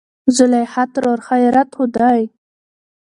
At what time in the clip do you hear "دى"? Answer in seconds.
1.95-2.21